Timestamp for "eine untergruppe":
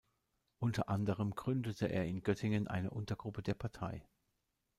2.67-3.43